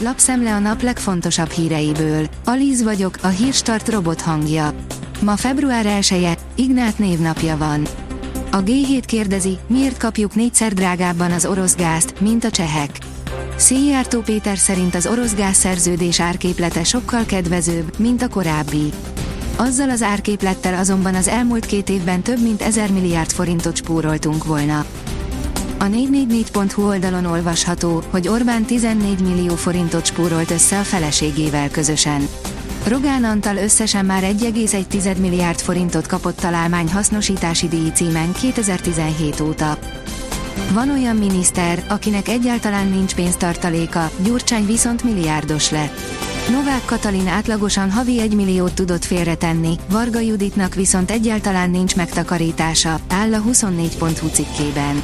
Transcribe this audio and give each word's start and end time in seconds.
lapszemle 0.00 0.54
a 0.54 0.58
nap 0.58 0.82
legfontosabb 0.82 1.50
híreiből. 1.50 2.28
Alíz 2.44 2.82
vagyok, 2.82 3.18
a 3.22 3.26
hírstart 3.26 3.88
robot 3.88 4.20
hangja. 4.20 4.72
Ma 5.20 5.36
február 5.36 5.86
1 5.86 6.12
-e, 6.24 6.38
Ignát 6.54 6.98
névnapja 6.98 7.56
van. 7.56 7.86
A 8.50 8.62
G7 8.62 9.02
kérdezi, 9.06 9.58
miért 9.66 9.96
kapjuk 9.96 10.34
négyszer 10.34 10.72
drágábban 10.72 11.32
az 11.32 11.46
orosz 11.46 11.76
gázt, 11.76 12.20
mint 12.20 12.44
a 12.44 12.50
csehek. 12.50 12.98
Széjártó 13.56 14.20
Péter 14.20 14.58
szerint 14.58 14.94
az 14.94 15.06
orosz 15.06 15.34
gázszerződés 15.34 16.20
árképlete 16.20 16.84
sokkal 16.84 17.24
kedvezőbb, 17.24 17.98
mint 17.98 18.22
a 18.22 18.28
korábbi. 18.28 18.92
Azzal 19.56 19.90
az 19.90 20.02
árképlettel 20.02 20.74
azonban 20.74 21.14
az 21.14 21.28
elmúlt 21.28 21.66
két 21.66 21.88
évben 21.88 22.22
több 22.22 22.42
mint 22.42 22.62
1000 22.62 22.90
milliárd 22.90 23.30
forintot 23.30 23.76
spóroltunk 23.76 24.44
volna. 24.44 24.84
A 25.80 25.84
444.hu 25.84 26.86
oldalon 26.86 27.24
olvasható, 27.24 28.02
hogy 28.10 28.28
Orbán 28.28 28.64
14 28.64 29.20
millió 29.20 29.54
forintot 29.54 30.06
spórolt 30.06 30.50
össze 30.50 30.78
a 30.78 30.82
feleségével 30.82 31.70
közösen. 31.70 32.28
Rogán 32.86 33.24
Antal 33.24 33.56
összesen 33.56 34.04
már 34.04 34.22
1,1 34.22 35.16
milliárd 35.20 35.58
forintot 35.58 36.06
kapott 36.06 36.36
találmány 36.36 36.92
hasznosítási 36.92 37.68
díj 37.68 37.90
címen 37.94 38.32
2017 38.32 39.40
óta. 39.40 39.78
Van 40.72 40.90
olyan 40.90 41.16
miniszter, 41.16 41.84
akinek 41.88 42.28
egyáltalán 42.28 42.88
nincs 42.88 43.14
pénztartaléka, 43.14 44.10
Gyurcsány 44.22 44.66
viszont 44.66 45.04
milliárdos 45.04 45.70
lett. 45.70 45.98
Novák 46.50 46.84
Katalin 46.84 47.26
átlagosan 47.26 47.90
havi 47.90 48.20
1 48.20 48.34
milliót 48.34 48.74
tudott 48.74 49.04
félretenni, 49.04 49.76
Varga 49.90 50.20
Juditnak 50.20 50.74
viszont 50.74 51.10
egyáltalán 51.10 51.70
nincs 51.70 51.96
megtakarítása, 51.96 53.00
áll 53.08 53.34
a 53.34 53.42
24.hu 53.42 54.28
cikkében. 54.28 55.02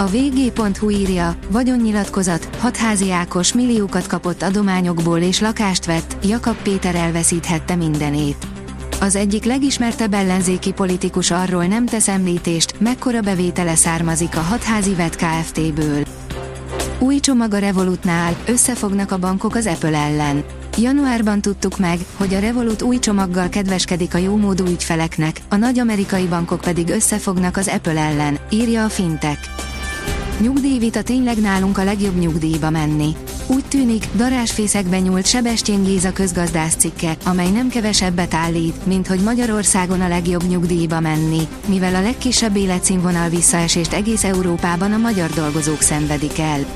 A 0.00 0.06
vg.hu 0.06 0.90
írja, 0.90 1.34
vagyonnyilatkozat, 1.50 2.56
hatházi 2.58 3.10
Ákos 3.12 3.52
milliókat 3.52 4.06
kapott 4.06 4.42
adományokból 4.42 5.18
és 5.18 5.40
lakást 5.40 5.84
vett, 5.84 6.16
Jakab 6.24 6.56
Péter 6.62 6.94
elveszíthette 6.94 7.74
mindenét. 7.74 8.46
Az 9.00 9.16
egyik 9.16 9.44
legismertebb 9.44 10.14
ellenzéki 10.14 10.72
politikus 10.72 11.30
arról 11.30 11.64
nem 11.64 11.86
tesz 11.86 12.08
említést, 12.08 12.80
mekkora 12.80 13.20
bevétele 13.20 13.74
származik 13.74 14.36
a 14.36 14.40
hatházi 14.40 14.94
vett 14.94 15.16
Kft-ből. 15.16 16.02
Új 16.98 17.20
csomag 17.20 17.54
a 17.54 17.58
Revolutnál, 17.58 18.36
összefognak 18.46 19.12
a 19.12 19.18
bankok 19.18 19.54
az 19.54 19.66
Apple 19.66 19.98
ellen. 19.98 20.44
Januárban 20.78 21.40
tudtuk 21.40 21.78
meg, 21.78 21.98
hogy 22.16 22.34
a 22.34 22.38
Revolut 22.38 22.82
új 22.82 22.98
csomaggal 22.98 23.48
kedveskedik 23.48 24.14
a 24.14 24.18
jómódú 24.18 24.66
ügyfeleknek, 24.66 25.40
a 25.48 25.56
nagy 25.56 25.78
amerikai 25.78 26.26
bankok 26.26 26.60
pedig 26.60 26.88
összefognak 26.88 27.56
az 27.56 27.68
Apple 27.68 28.00
ellen, 28.00 28.38
írja 28.50 28.84
a 28.84 28.88
Fintech. 28.88 29.59
Nyugdíjvita 30.40 31.02
tényleg 31.02 31.36
nálunk 31.36 31.78
a 31.78 31.84
legjobb 31.84 32.18
nyugdíjba 32.18 32.70
menni. 32.70 33.16
Úgy 33.46 33.64
tűnik, 33.64 34.04
darásfészekben 34.14 35.00
nyúlt 35.00 35.26
Sebestyén 35.26 35.82
Géza 35.84 36.12
közgazdász 36.12 36.74
cikke, 36.74 37.16
amely 37.24 37.50
nem 37.50 37.68
kevesebbet 37.68 38.34
állít, 38.34 38.86
mint 38.86 39.06
hogy 39.06 39.20
Magyarországon 39.20 40.00
a 40.00 40.08
legjobb 40.08 40.48
nyugdíjba 40.48 41.00
menni, 41.00 41.48
mivel 41.66 41.94
a 41.94 42.00
legkisebb 42.00 42.56
életszínvonal 42.56 43.28
visszaesést 43.28 43.92
egész 43.92 44.24
Európában 44.24 44.92
a 44.92 44.96
magyar 44.96 45.30
dolgozók 45.30 45.80
szenvedik 45.80 46.38
el. 46.38 46.66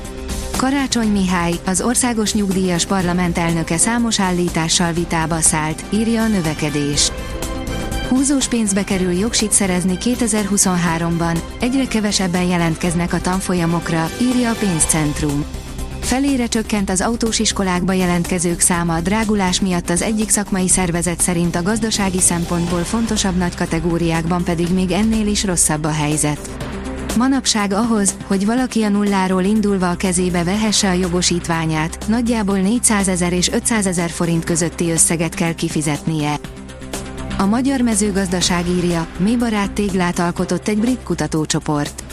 Karácsony 0.57 1.11
Mihály, 1.11 1.53
az 1.65 1.81
Országos 1.81 2.33
Nyugdíjas 2.33 2.85
Parlament 2.85 3.37
elnöke 3.37 3.77
számos 3.77 4.19
állítással 4.19 4.91
vitába 4.91 5.41
szállt, 5.41 5.83
írja 5.89 6.21
a 6.21 6.27
növekedés. 6.27 7.11
Húzós 8.09 8.47
pénzbe 8.47 8.83
kerül 8.83 9.11
jogsit 9.11 9.51
szerezni 9.51 9.97
2023-ban, 10.01 11.39
egyre 11.59 11.87
kevesebben 11.87 12.43
jelentkeznek 12.43 13.13
a 13.13 13.21
tanfolyamokra, 13.21 14.09
írja 14.21 14.49
a 14.49 14.55
pénzcentrum. 14.59 15.45
Felére 15.99 16.47
csökkent 16.47 16.89
az 16.89 17.01
autós 17.01 17.39
iskolákba 17.39 17.93
jelentkezők 17.93 18.59
száma 18.59 18.93
a 18.93 19.01
drágulás 19.01 19.61
miatt 19.61 19.89
az 19.89 20.01
egyik 20.01 20.29
szakmai 20.29 20.67
szervezet 20.67 21.21
szerint 21.21 21.55
a 21.55 21.61
gazdasági 21.61 22.19
szempontból 22.19 22.83
fontosabb 22.83 23.35
nagy 23.35 23.55
kategóriákban 23.55 24.43
pedig 24.43 24.73
még 24.73 24.91
ennél 24.91 25.27
is 25.27 25.43
rosszabb 25.43 25.83
a 25.83 25.91
helyzet. 25.91 26.49
Manapság 27.17 27.73
ahhoz, 27.73 28.15
hogy 28.27 28.45
valaki 28.45 28.83
a 28.83 28.89
nulláról 28.89 29.43
indulva 29.43 29.89
a 29.89 29.95
kezébe 29.95 30.43
vehesse 30.43 30.89
a 30.89 30.93
jogosítványát, 30.93 32.07
nagyjából 32.07 32.57
400 32.57 33.07
ezer 33.07 33.33
és 33.33 33.51
500 33.51 33.85
ezer 33.85 34.09
forint 34.09 34.43
közötti 34.43 34.91
összeget 34.91 35.33
kell 35.35 35.53
kifizetnie. 35.53 36.39
A 37.37 37.45
magyar 37.45 37.81
mezőgazdaság 37.81 38.67
írja, 38.69 39.07
mi 39.17 39.35
barát 39.37 39.71
téglát 39.71 40.19
alkotott 40.19 40.67
egy 40.67 40.77
brit 40.77 41.03
kutatócsoport. 41.03 42.03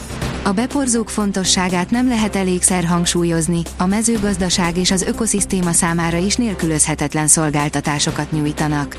A 0.42 0.52
beporzók 0.52 1.10
fontosságát 1.10 1.90
nem 1.90 2.08
lehet 2.08 2.36
elégszer 2.36 2.84
hangsúlyozni, 2.84 3.62
a 3.76 3.86
mezőgazdaság 3.86 4.76
és 4.76 4.90
az 4.90 5.02
ökoszisztéma 5.02 5.72
számára 5.72 6.16
is 6.16 6.36
nélkülözhetetlen 6.36 7.26
szolgáltatásokat 7.26 8.32
nyújtanak. 8.32 8.96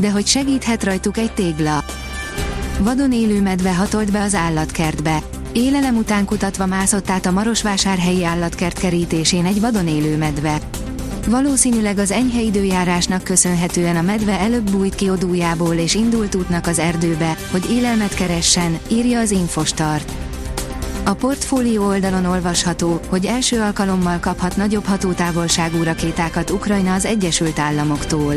De 0.00 0.10
hogy 0.10 0.26
segíthet 0.26 0.84
rajtuk 0.84 1.16
egy 1.16 1.32
tégla? 1.32 1.84
Vadon 2.80 3.12
élő 3.12 3.42
medve 3.42 3.74
hatolt 3.74 4.12
be 4.12 4.22
az 4.22 4.34
állatkertbe. 4.34 5.22
Élelem 5.52 5.96
után 5.96 6.24
kutatva 6.24 6.66
mászott 6.66 7.10
át 7.10 7.26
a 7.26 7.30
Marosvásárhelyi 7.30 8.24
állatkert 8.24 8.78
kerítésén 8.78 9.44
egy 9.44 9.60
vadon 9.60 9.88
élő 9.88 10.16
medve. 10.16 10.58
Valószínűleg 11.26 11.98
az 11.98 12.10
enyhe 12.10 12.40
időjárásnak 12.40 13.24
köszönhetően 13.24 13.96
a 13.96 14.02
medve 14.02 14.38
előbb 14.38 14.70
bújt 14.70 14.94
ki 14.94 15.10
odújából 15.10 15.74
és 15.74 15.94
indult 15.94 16.34
útnak 16.34 16.66
az 16.66 16.78
erdőbe, 16.78 17.36
hogy 17.50 17.70
élelmet 17.70 18.14
keressen, 18.14 18.78
írja 18.88 19.18
az 19.18 19.30
Infostart. 19.30 20.12
A 21.04 21.14
portfólió 21.14 21.86
oldalon 21.86 22.24
olvasható, 22.24 23.00
hogy 23.08 23.26
első 23.26 23.60
alkalommal 23.60 24.18
kaphat 24.20 24.56
nagyobb 24.56 24.84
hatótávolságú 24.84 25.82
rakétákat 25.82 26.50
Ukrajna 26.50 26.94
az 26.94 27.04
Egyesült 27.04 27.58
Államoktól. 27.58 28.34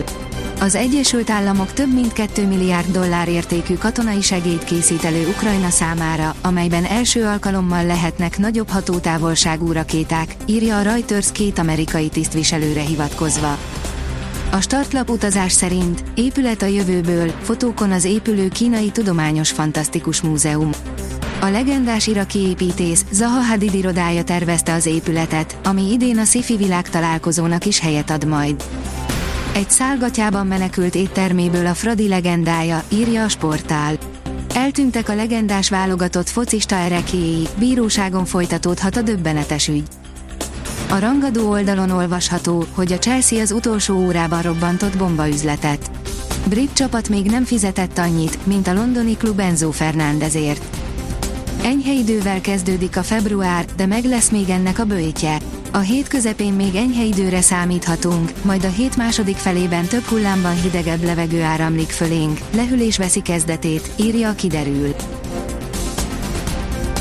Az 0.61 0.75
Egyesült 0.75 1.29
Államok 1.29 1.73
több 1.73 1.93
mint 1.93 2.13
2 2.13 2.47
milliárd 2.47 2.91
dollár 2.91 3.27
értékű 3.27 3.73
katonai 3.73 4.21
segélyt 4.21 4.63
készít 4.63 5.03
elő 5.03 5.27
Ukrajna 5.27 5.69
számára, 5.69 6.35
amelyben 6.41 6.85
első 6.85 7.25
alkalommal 7.25 7.85
lehetnek 7.85 8.37
nagyobb 8.37 8.69
hatótávolságú 8.69 9.71
rakéták, 9.71 10.35
írja 10.45 10.77
a 10.77 10.81
Reuters 10.81 11.31
két 11.31 11.59
amerikai 11.59 12.09
tisztviselőre 12.09 12.81
hivatkozva. 12.81 13.57
A 14.51 14.61
startlap 14.61 15.09
utazás 15.09 15.51
szerint 15.51 16.03
épület 16.15 16.61
a 16.61 16.65
jövőből, 16.65 17.31
fotókon 17.41 17.91
az 17.91 18.03
épülő 18.03 18.47
kínai 18.47 18.91
tudományos 18.91 19.51
fantasztikus 19.51 20.21
múzeum. 20.21 20.69
A 21.39 21.45
legendás 21.45 22.07
iraki 22.07 22.39
építész 22.39 23.05
Zaha 23.11 23.41
Hadid 23.41 23.73
irodája 23.73 24.23
tervezte 24.23 24.73
az 24.73 24.85
épületet, 24.85 25.57
ami 25.63 25.91
idén 25.91 26.17
a 26.17 26.23
sci 26.23 26.55
világ 26.57 26.89
találkozónak 26.89 27.65
is 27.65 27.79
helyet 27.79 28.09
ad 28.09 28.27
majd. 28.27 28.63
Egy 29.53 29.69
szálgatyában 29.69 30.47
menekült 30.47 30.95
étterméből 30.95 31.65
a 31.65 31.73
Fradi 31.73 32.07
legendája, 32.07 32.83
írja 32.89 33.23
a 33.23 33.27
sportál. 33.27 33.97
Eltűntek 34.53 35.09
a 35.09 35.15
legendás 35.15 35.69
válogatott 35.69 36.29
focista 36.29 36.75
erekéi, 36.75 37.47
bíróságon 37.59 38.25
folytatódhat 38.25 38.95
a 38.95 39.01
döbbenetes 39.01 39.67
ügy. 39.67 39.83
A 40.89 40.99
rangadó 40.99 41.49
oldalon 41.49 41.89
olvasható, 41.89 42.65
hogy 42.73 42.91
a 42.91 42.97
Chelsea 42.97 43.41
az 43.41 43.51
utolsó 43.51 43.95
órában 43.95 44.41
robbantott 44.41 44.97
bombaüzletet. 44.97 45.91
Brit 46.45 46.73
csapat 46.73 47.09
még 47.09 47.25
nem 47.25 47.43
fizetett 47.43 47.97
annyit, 47.97 48.45
mint 48.45 48.67
a 48.67 48.73
londoni 48.73 49.17
klub 49.17 49.39
Enzo 49.39 49.71
Fernándezért. 49.71 50.77
Enyhe 51.63 51.93
idővel 51.93 52.41
kezdődik 52.41 52.97
a 52.97 53.03
február, 53.03 53.65
de 53.75 53.85
meg 53.85 54.03
lesz 54.03 54.29
még 54.29 54.49
ennek 54.49 54.79
a 54.79 54.85
bőjtje. 54.85 55.37
A 55.73 55.79
hét 55.79 56.07
közepén 56.07 56.53
még 56.53 56.75
enyhe 56.75 57.03
időre 57.03 57.41
számíthatunk, 57.41 58.31
majd 58.43 58.63
a 58.63 58.69
hét 58.69 58.97
második 58.97 59.35
felében 59.35 59.85
több 59.85 60.03
hullámban 60.03 60.61
hidegebb 60.61 61.03
levegő 61.03 61.41
áramlik 61.41 61.89
fölénk, 61.89 62.39
lehűlés 62.55 62.97
veszi 62.97 63.21
kezdetét, 63.21 63.91
írja 63.95 64.29
a 64.29 64.35
kiderül. 64.35 64.95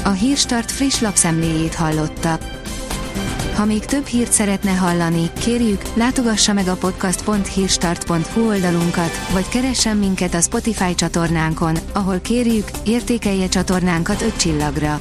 A 0.04 0.10
Hírstart 0.10 0.70
friss 0.70 1.00
lapszemléjét 1.00 1.74
hallotta. 1.74 2.38
Ha 3.54 3.64
még 3.64 3.84
több 3.84 4.06
hírt 4.06 4.32
szeretne 4.32 4.70
hallani, 4.70 5.30
kérjük, 5.40 5.82
látogassa 5.94 6.52
meg 6.52 6.66
a 6.66 6.76
podcast.hírstart.hu 6.76 8.48
oldalunkat, 8.48 9.28
vagy 9.32 9.48
keressen 9.48 9.96
minket 9.96 10.34
a 10.34 10.40
Spotify 10.40 10.94
csatornánkon, 10.94 11.76
ahol 11.92 12.20
kérjük, 12.20 12.70
értékelje 12.84 13.48
csatornánkat 13.48 14.22
5 14.22 14.36
csillagra. 14.36 15.00